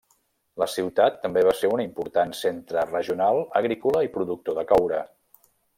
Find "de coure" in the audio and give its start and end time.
4.63-5.07